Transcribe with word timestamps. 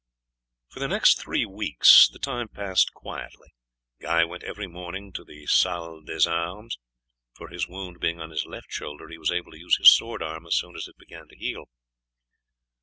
For 0.69 0.79
the 0.79 0.87
next 0.87 1.21
three 1.21 1.45
weeks 1.45 2.09
the 2.09 2.17
time 2.17 2.47
passed 2.47 2.91
quietly. 2.91 3.49
Guy 4.01 4.25
went 4.25 4.41
every 4.43 4.65
morning 4.65 5.13
to 5.13 5.23
the 5.23 5.45
salle 5.45 6.01
d'armes, 6.01 6.79
for 7.35 7.49
his 7.49 7.67
wound 7.67 7.99
being 7.99 8.19
on 8.19 8.31
his 8.31 8.47
left 8.47 8.71
shoulder 8.71 9.09
he 9.09 9.19
was 9.19 9.29
able 9.29 9.51
to 9.51 9.59
use 9.59 9.77
his 9.77 9.91
sword 9.95 10.23
arm 10.23 10.47
as 10.47 10.55
soon 10.55 10.75
as 10.75 10.87
it 10.87 10.97
began 10.97 11.27
to 11.27 11.37
heal. 11.37 11.65